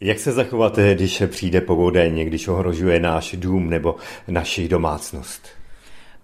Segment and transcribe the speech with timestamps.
[0.00, 3.96] Jak se zachovat, když přijde povodeň, když ohrožuje náš dům nebo
[4.28, 5.57] naši domácnost?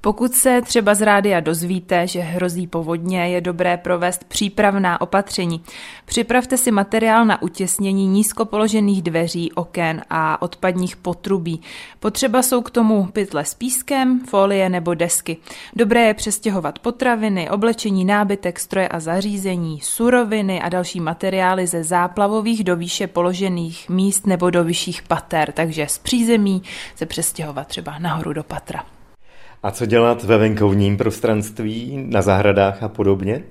[0.04, 5.62] Pokud se třeba z rádia dozvíte, že hrozí povodně, je dobré provést přípravná opatření.
[6.04, 11.60] Připravte si materiál na utěsnění nízko položených dveří, oken a odpadních potrubí.
[12.00, 15.36] Potřeba jsou k tomu pytle s pískem, folie nebo desky.
[15.76, 22.64] Dobré je přestěhovat potraviny, oblečení, nábytek, stroje a zařízení, suroviny a další materiály ze záplavových
[22.64, 26.62] do výše položených míst nebo do vyšších pater, takže z přízemí
[26.96, 28.84] se přestěhovat třeba nahoru do patra.
[29.64, 33.42] A co dělat ve venkovním prostranství, na zahradách a podobně?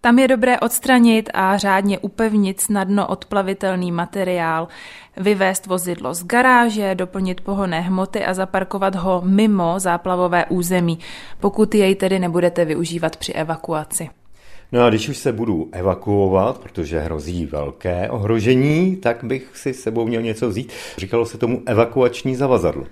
[0.00, 4.68] Tam je dobré odstranit a řádně upevnit snadno odplavitelný materiál,
[5.16, 10.98] vyvést vozidlo z garáže, doplnit pohonné hmoty a zaparkovat ho mimo záplavové území,
[11.40, 14.08] pokud jej tedy nebudete využívat při evakuaci.
[14.72, 19.80] No a když už se budu evakuovat, protože hrozí velké ohrožení, tak bych si s
[19.80, 20.72] sebou měl něco vzít.
[20.98, 22.84] Říkalo se tomu evakuační zavazadlo.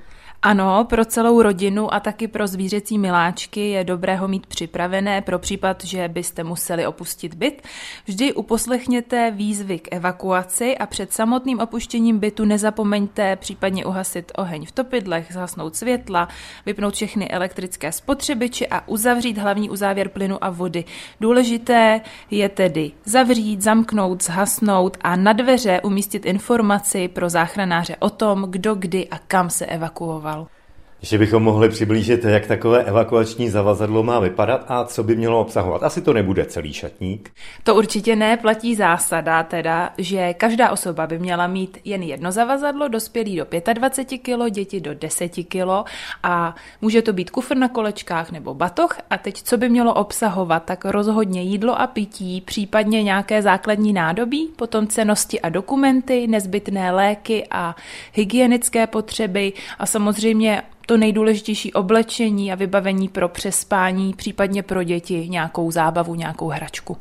[0.43, 5.39] Ano, pro celou rodinu a taky pro zvířecí miláčky je dobré ho mít připravené pro
[5.39, 7.63] případ, že byste museli opustit byt.
[8.07, 14.73] Vždy uposlechněte výzvy k evakuaci a před samotným opuštěním bytu nezapomeňte případně uhasit oheň v
[14.73, 16.29] topidlech, zhasnout světla,
[16.67, 20.85] vypnout všechny elektrické spotřebiče a uzavřít hlavní uzávěr plynu a vody.
[21.21, 22.01] Důležité
[22.31, 28.75] je tedy zavřít, zamknout, zhasnout a na dveře umístit informaci pro záchranáře o tom, kdo
[28.75, 30.58] kdy a kam se evakuoval evakuoval.
[31.03, 35.83] Že bychom mohli přiblížit, jak takové evakuační zavazadlo má vypadat a co by mělo obsahovat.
[35.83, 37.31] Asi to nebude celý šatník.
[37.63, 42.89] To určitě ne, platí zásada teda, že každá osoba by měla mít jen jedno zavazadlo,
[42.89, 45.91] dospělý do 25 kg, děti do 10 kg
[46.23, 48.97] a může to být kufr na kolečkách nebo batoh.
[49.11, 54.51] A teď, co by mělo obsahovat, tak rozhodně jídlo a pití, případně nějaké základní nádobí,
[54.57, 57.77] potom cenosti a dokumenty, nezbytné léky a
[58.13, 65.71] hygienické potřeby a samozřejmě to nejdůležitější oblečení a vybavení pro přespání, případně pro děti nějakou
[65.71, 66.97] zábavu, nějakou hračku.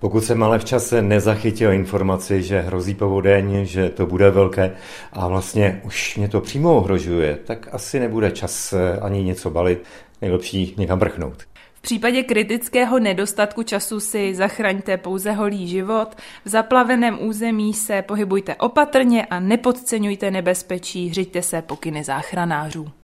[0.00, 4.72] Pokud jsem ale v čase nezachytil informaci, že hrozí povodeň, že to bude velké
[5.12, 9.84] a vlastně už mě to přímo ohrožuje, tak asi nebude čas ani něco balit,
[10.22, 11.42] nejlepší někam vrchnout.
[11.74, 16.08] V případě kritického nedostatku času si zachraňte pouze holý život.
[16.44, 22.88] V zaplaveném území se pohybujte opatrně a nepodceňujte nebezpečí, řiďte se pokyny záchranářů.